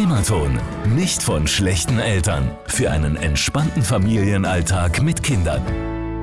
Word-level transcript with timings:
Primaton. 0.00 0.58
Nicht 0.96 1.22
von 1.22 1.46
schlechten 1.46 1.98
Eltern. 1.98 2.56
Für 2.64 2.90
einen 2.90 3.16
entspannten 3.16 3.82
Familienalltag 3.82 5.02
mit 5.02 5.22
Kindern. 5.22 5.62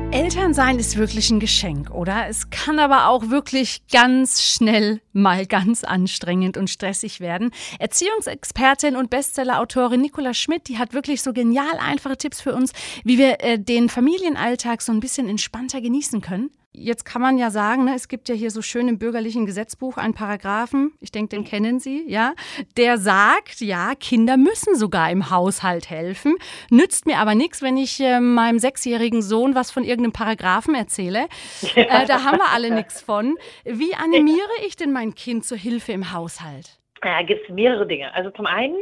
Elternsein 0.09 0.79
ist 0.79 0.97
wirklich 0.97 1.29
ein 1.29 1.39
Geschenk, 1.39 1.91
oder? 1.91 2.27
Es 2.27 2.49
kann 2.49 2.79
aber 2.79 3.07
auch 3.07 3.29
wirklich 3.29 3.83
ganz 3.91 4.41
schnell 4.41 4.99
mal 5.17 5.45
ganz 5.45 5.83
anstrengend 5.83 6.57
und 6.57 6.69
stressig 6.69 7.19
werden. 7.19 7.51
Erziehungsexpertin 7.79 8.95
und 8.95 9.09
Bestsellerautorin 9.09 10.01
Nicola 10.01 10.33
Schmidt, 10.33 10.67
die 10.67 10.77
hat 10.77 10.93
wirklich 10.93 11.21
so 11.21 11.33
genial 11.33 11.77
einfache 11.79 12.17
Tipps 12.17 12.41
für 12.41 12.55
uns, 12.55 12.71
wie 13.03 13.17
wir 13.17 13.43
äh, 13.43 13.59
den 13.59 13.89
Familienalltag 13.89 14.81
so 14.81 14.91
ein 14.91 14.99
bisschen 14.99 15.27
entspannter 15.27 15.81
genießen 15.81 16.21
können. 16.21 16.51
Jetzt 16.79 17.05
kann 17.05 17.23
man 17.23 17.39
ja 17.39 17.49
sagen, 17.49 17.85
ne, 17.85 17.95
es 17.95 18.07
gibt 18.07 18.29
ja 18.29 18.35
hier 18.35 18.51
so 18.51 18.61
schön 18.61 18.87
im 18.87 18.99
bürgerlichen 18.99 19.47
Gesetzbuch 19.47 19.97
einen 19.97 20.13
Paragraphen, 20.13 20.93
ich 20.99 21.11
denke, 21.11 21.35
den 21.35 21.43
kennen 21.43 21.79
Sie, 21.79 22.03
ja, 22.07 22.33
der 22.77 22.99
sagt, 22.99 23.61
ja, 23.61 23.95
Kinder 23.95 24.37
müssen 24.37 24.75
sogar 24.75 25.09
im 25.09 25.31
Haushalt 25.31 25.89
helfen. 25.89 26.35
Nützt 26.69 27.07
mir 27.07 27.17
aber 27.17 27.33
nichts, 27.33 27.63
wenn 27.63 27.77
ich 27.77 27.99
äh, 27.99 28.19
meinem 28.19 28.59
sechsjährigen 28.59 29.23
Sohn 29.23 29.55
was 29.55 29.71
von 29.71 29.83
irgendeinem 29.83 30.11
Paragraphen 30.11 30.75
erzähle. 30.75 31.27
Äh, 31.73 32.05
da 32.05 32.23
haben 32.23 32.37
wir 32.37 32.49
alle 32.51 32.71
nichts 32.71 33.01
von. 33.01 33.37
Wie 33.63 33.95
animiere 33.95 34.47
ich 34.67 34.75
denn 34.75 34.91
mein 34.91 35.06
Kind 35.15 35.45
zur 35.45 35.57
Hilfe 35.57 35.91
im 35.91 36.13
Haushalt? 36.13 36.79
Ja, 37.03 37.21
gibt 37.21 37.47
es 37.47 37.53
mehrere 37.53 37.87
Dinge. 37.87 38.13
Also 38.13 38.31
zum 38.31 38.45
einen, 38.45 38.77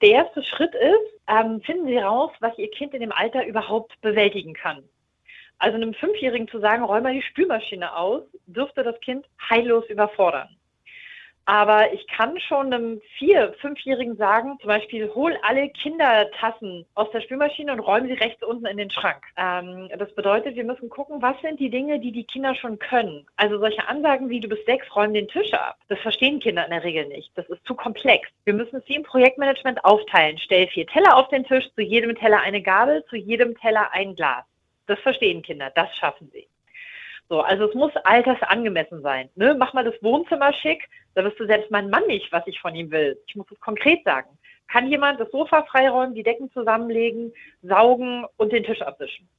der 0.00 0.10
erste 0.10 0.42
Schritt 0.42 0.74
ist, 0.74 1.20
ähm, 1.28 1.60
finden 1.62 1.86
Sie 1.86 1.98
raus, 1.98 2.30
was 2.40 2.56
Ihr 2.58 2.70
Kind 2.70 2.94
in 2.94 3.00
dem 3.00 3.12
Alter 3.12 3.46
überhaupt 3.46 4.00
bewältigen 4.00 4.54
kann. 4.54 4.82
Also 5.58 5.76
einem 5.76 5.94
Fünfjährigen 5.94 6.48
zu 6.48 6.58
sagen, 6.58 6.82
räum 6.82 7.04
mal 7.04 7.14
die 7.14 7.22
Spülmaschine 7.22 7.94
aus, 7.96 8.22
dürfte 8.46 8.82
das 8.82 8.98
Kind 9.00 9.24
heillos 9.48 9.84
überfordern. 9.88 10.48
Aber 11.44 11.92
ich 11.92 12.06
kann 12.06 12.38
schon 12.38 12.72
einem 12.72 13.00
Vier-, 13.18 13.54
Fünfjährigen 13.60 14.16
sagen, 14.16 14.58
zum 14.60 14.68
Beispiel, 14.68 15.10
hol 15.14 15.36
alle 15.42 15.68
Kindertassen 15.70 16.86
aus 16.94 17.10
der 17.10 17.20
Spülmaschine 17.20 17.72
und 17.72 17.80
räum 17.80 18.06
sie 18.06 18.12
rechts 18.12 18.42
unten 18.44 18.66
in 18.66 18.76
den 18.76 18.90
Schrank. 18.90 19.22
Ähm, 19.36 19.88
das 19.98 20.14
bedeutet, 20.14 20.54
wir 20.54 20.64
müssen 20.64 20.88
gucken, 20.88 21.20
was 21.20 21.40
sind 21.40 21.58
die 21.58 21.70
Dinge, 21.70 21.98
die 21.98 22.12
die 22.12 22.24
Kinder 22.24 22.54
schon 22.54 22.78
können. 22.78 23.26
Also 23.36 23.58
solche 23.58 23.86
Ansagen 23.88 24.28
wie, 24.30 24.40
du 24.40 24.48
bist 24.48 24.66
sechs, 24.66 24.86
räum 24.94 25.12
den 25.12 25.28
Tisch 25.28 25.52
ab. 25.52 25.78
Das 25.88 25.98
verstehen 25.98 26.38
Kinder 26.38 26.64
in 26.64 26.70
der 26.70 26.84
Regel 26.84 27.06
nicht. 27.06 27.30
Das 27.34 27.48
ist 27.48 27.64
zu 27.66 27.74
komplex. 27.74 28.28
Wir 28.44 28.54
müssen 28.54 28.76
es 28.76 28.88
wie 28.88 28.96
im 28.96 29.02
Projektmanagement 29.02 29.84
aufteilen. 29.84 30.38
Stell 30.38 30.68
vier 30.68 30.86
Teller 30.86 31.16
auf 31.16 31.28
den 31.28 31.44
Tisch, 31.44 31.68
zu 31.74 31.82
jedem 31.82 32.14
Teller 32.14 32.40
eine 32.40 32.62
Gabel, 32.62 33.04
zu 33.06 33.16
jedem 33.16 33.58
Teller 33.58 33.90
ein 33.92 34.14
Glas. 34.14 34.44
Das 34.86 34.98
verstehen 35.00 35.42
Kinder, 35.42 35.70
das 35.74 35.94
schaffen 35.96 36.30
sie. 36.32 36.46
So, 37.32 37.40
also 37.40 37.64
es 37.64 37.74
muss 37.74 37.96
altersangemessen 38.04 39.00
sein. 39.00 39.30
Ne? 39.36 39.56
Mach 39.58 39.72
mal 39.72 39.84
das 39.84 39.94
Wohnzimmer 40.02 40.52
schick, 40.52 40.86
da 41.14 41.24
wirst 41.24 41.40
du 41.40 41.46
selbst 41.46 41.70
mein 41.70 41.88
Mann 41.88 42.06
nicht, 42.06 42.30
was 42.30 42.46
ich 42.46 42.60
von 42.60 42.74
ihm 42.74 42.90
will. 42.90 43.18
Ich 43.26 43.34
muss 43.36 43.50
es 43.50 43.58
konkret 43.58 44.04
sagen. 44.04 44.28
Kann 44.68 44.90
jemand 44.90 45.18
das 45.18 45.30
Sofa 45.30 45.62
freiräumen, 45.62 46.14
die 46.14 46.24
Decken 46.24 46.52
zusammenlegen, 46.52 47.32
saugen 47.62 48.26
und 48.36 48.52
den 48.52 48.64
Tisch 48.64 48.82
abwischen? 48.82 49.30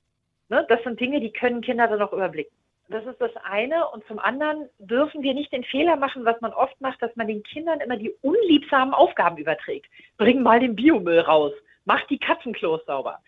Ne? 0.49 0.65
Das 0.69 0.81
sind 0.81 0.99
Dinge, 0.99 1.19
die 1.19 1.31
können 1.31 1.61
Kinder 1.61 1.87
dann 1.87 2.01
auch 2.01 2.13
überblicken. 2.13 2.57
Das 2.89 3.05
ist 3.05 3.21
das 3.21 3.35
eine. 3.43 3.87
Und 3.89 4.03
zum 4.07 4.17
anderen 4.17 4.67
dürfen 4.79 5.21
wir 5.21 5.35
nicht 5.35 5.53
den 5.53 5.63
Fehler 5.63 5.95
machen, 5.95 6.25
was 6.25 6.41
man 6.41 6.51
oft 6.51 6.81
macht, 6.81 6.99
dass 6.99 7.15
man 7.15 7.27
den 7.27 7.43
Kindern 7.43 7.79
immer 7.79 7.97
die 7.97 8.15
unliebsamen 8.23 8.95
Aufgaben 8.95 9.37
überträgt. 9.37 9.85
Bring 10.17 10.41
mal 10.41 10.59
den 10.59 10.75
Biomüll 10.75 11.19
raus. 11.19 11.53
Mach 11.85 12.01
die 12.07 12.17
Katzenklos 12.17 12.83
sauber 12.87 13.19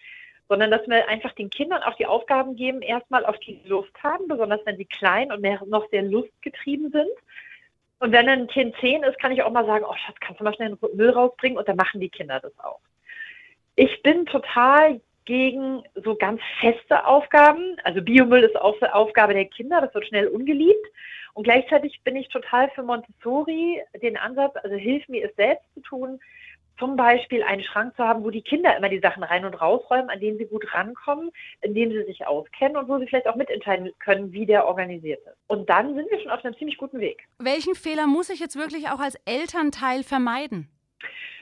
sondern 0.48 0.72
dass 0.72 0.88
wir 0.88 1.08
einfach 1.08 1.34
den 1.34 1.50
Kindern 1.50 1.84
auch 1.84 1.96
die 1.96 2.06
Aufgaben 2.06 2.56
geben, 2.56 2.82
erstmal 2.82 3.26
auf 3.26 3.38
die 3.40 3.62
Lust 3.66 3.92
haben, 4.04 4.28
besonders 4.28 4.62
wenn 4.66 4.78
sie 4.78 4.86
klein 4.86 5.32
und 5.32 5.42
noch 5.68 5.90
sehr 5.90 6.04
lustgetrieben 6.04 6.92
sind. 6.92 7.10
Und 8.00 8.12
wenn 8.12 8.30
ein 8.30 8.48
Kind 8.48 8.76
zehn 8.80 9.04
ist, 9.04 9.18
kann 9.20 9.32
ich 9.32 9.42
auch 9.42 9.52
mal 9.52 9.66
sagen, 9.66 9.86
oh 9.88 9.96
Schatz, 9.96 10.18
kannst 10.20 10.40
du 10.40 10.44
mal 10.44 10.54
schnell 10.54 10.76
den 10.76 10.98
Müll 10.98 11.10
rausbringen? 11.10 11.58
Und 11.58 11.68
dann 11.68 11.78
machen 11.78 12.02
die 12.02 12.10
Kinder 12.10 12.40
das 12.40 12.52
auch. 12.60 12.80
Ich 13.76 14.04
bin 14.04 14.26
total 14.26 15.02
gegen 15.26 15.84
so 15.96 16.16
ganz 16.16 16.40
feste 16.60 17.06
Aufgaben. 17.06 17.78
Also 17.84 18.02
Biomüll 18.02 18.44
ist 18.44 18.56
auch 18.56 18.80
eine 18.82 18.94
Aufgabe 18.94 19.34
der 19.34 19.46
Kinder, 19.46 19.82
das 19.82 19.94
wird 19.94 20.08
schnell 20.08 20.28
ungeliebt. 20.28 20.86
Und 21.34 21.44
gleichzeitig 21.44 22.00
bin 22.04 22.16
ich 22.16 22.30
total 22.30 22.70
für 22.70 22.84
Montessori, 22.84 23.82
den 24.02 24.18
Ansatz, 24.18 24.56
also 24.64 24.76
hilf 24.76 25.08
mir 25.10 25.26
es 25.26 25.36
selbst 25.36 25.66
zu 25.74 25.82
tun, 25.82 26.20
zum 26.78 26.96
Beispiel 26.96 27.44
einen 27.44 27.64
Schrank 27.64 27.96
zu 27.96 28.04
haben, 28.04 28.24
wo 28.24 28.30
die 28.30 28.42
Kinder 28.42 28.76
immer 28.76 28.90
die 28.90 29.00
Sachen 29.00 29.24
rein 29.24 29.46
und 29.46 29.54
rausräumen, 29.54 30.10
an 30.10 30.20
denen 30.20 30.38
sie 30.38 30.46
gut 30.46 30.74
rankommen, 30.74 31.32
in 31.62 31.74
dem 31.74 31.92
sie 31.92 32.04
sich 32.04 32.28
auskennen 32.28 32.78
und 32.78 32.88
wo 32.88 32.98
sie 33.00 33.08
vielleicht 33.08 33.28
auch 33.28 33.36
mitentscheiden 33.36 33.92
können, 34.00 34.32
wie 34.32 34.46
der 34.46 34.68
organisiert 34.68 35.22
ist. 35.26 35.38
Und 35.48 35.70
dann 35.70 35.96
sind 35.96 36.10
wir 36.12 36.20
schon 36.20 36.32
auf 36.32 36.44
einem 36.44 36.58
ziemlich 36.58 36.78
guten 36.78 37.00
Weg. 37.00 37.24
Welchen 37.40 37.76
Fehler 37.76 38.08
muss 38.08 38.30
ich 38.30 38.40
jetzt 38.40 38.58
wirklich 38.58 38.90
auch 38.90 39.00
als 39.00 39.16
Elternteil 39.26 40.04
vermeiden? 40.04 40.70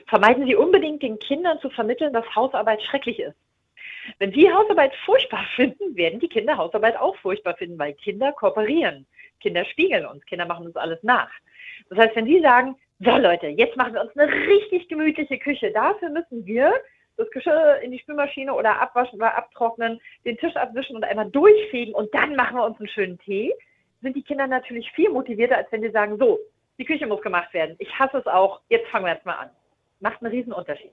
Vermeiden 0.06 0.46
Sie 0.46 0.54
unbedingt 0.54 1.02
den 1.02 1.18
Kindern 1.18 1.58
zu 1.60 1.70
vermitteln, 1.70 2.12
dass 2.12 2.24
Hausarbeit 2.34 2.82
schrecklich 2.82 3.18
ist. 3.18 3.36
Wenn 4.18 4.32
Sie 4.32 4.52
Hausarbeit 4.52 4.94
furchtbar 5.04 5.44
finden, 5.56 5.96
werden 5.96 6.20
die 6.20 6.28
Kinder 6.28 6.56
Hausarbeit 6.56 6.96
auch 6.96 7.16
furchtbar 7.16 7.56
finden, 7.56 7.78
weil 7.78 7.94
Kinder 7.94 8.32
kooperieren. 8.32 9.06
Kinder 9.40 9.64
spiegeln 9.64 10.06
uns, 10.06 10.24
Kinder 10.26 10.46
machen 10.46 10.66
uns 10.66 10.76
alles 10.76 11.02
nach. 11.02 11.30
Das 11.90 11.98
heißt, 11.98 12.16
wenn 12.16 12.26
Sie 12.26 12.40
sagen, 12.40 12.76
so 13.00 13.16
Leute, 13.16 13.48
jetzt 13.48 13.76
machen 13.76 13.94
wir 13.94 14.02
uns 14.02 14.16
eine 14.16 14.32
richtig 14.32 14.88
gemütliche 14.88 15.38
Küche. 15.38 15.70
Dafür 15.72 16.10
müssen 16.10 16.46
wir 16.46 16.72
das 17.16 17.30
Geschirr 17.30 17.80
in 17.80 17.92
die 17.92 17.98
Spülmaschine 17.98 18.52
oder 18.52 18.80
abwaschen 18.80 19.18
oder 19.18 19.36
abtrocknen, 19.36 20.00
den 20.24 20.36
Tisch 20.38 20.54
abwischen 20.56 20.96
und 20.96 21.04
einmal 21.04 21.30
durchfegen 21.30 21.94
und 21.94 22.12
dann 22.14 22.34
machen 22.34 22.56
wir 22.56 22.64
uns 22.64 22.78
einen 22.78 22.88
schönen 22.88 23.18
Tee. 23.20 23.52
Sind 24.02 24.16
die 24.16 24.22
Kinder 24.22 24.46
natürlich 24.46 24.90
viel 24.92 25.10
motivierter, 25.10 25.56
als 25.56 25.70
wenn 25.70 25.82
sie 25.82 25.90
sagen, 25.90 26.18
so, 26.18 26.38
die 26.78 26.84
Küche 26.84 27.06
muss 27.06 27.22
gemacht 27.22 27.52
werden. 27.54 27.76
Ich 27.78 27.98
hasse 27.98 28.18
es 28.18 28.26
auch, 28.26 28.60
jetzt 28.68 28.88
fangen 28.88 29.06
wir 29.06 29.14
jetzt 29.14 29.24
mal 29.24 29.34
an. 29.34 29.50
Macht 30.00 30.22
einen 30.22 30.32
riesen 30.32 30.52
Unterschied. 30.52 30.92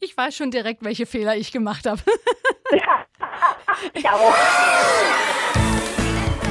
Ich 0.00 0.16
weiß 0.16 0.36
schon 0.36 0.50
direkt, 0.50 0.84
welche 0.84 1.06
Fehler 1.06 1.36
ich 1.36 1.52
gemacht 1.52 1.86
habe. 1.86 2.00
ja, 2.72 3.06
ich 3.94 4.08
auch. 4.08 5.39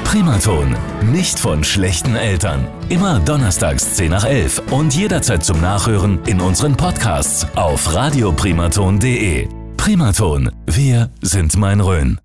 Primaton. 0.10 0.76
Nicht 1.12 1.38
von 1.38 1.64
schlechten 1.64 2.16
Eltern. 2.16 2.68
Immer 2.90 3.20
donnerstags 3.20 3.94
10 3.94 4.10
nach 4.10 4.26
11 4.26 4.64
und 4.72 4.96
jederzeit 4.96 5.46
zum 5.46 5.62
Nachhören 5.62 6.18
in 6.26 6.42
unseren 6.42 6.76
Podcasts 6.76 7.46
auf 7.56 7.94
radioprimaton.de. 7.94 9.48
Primaton. 9.78 10.50
Wir 10.66 11.12
sind 11.22 11.58
mein 11.58 11.80
Rhön. 11.80 12.20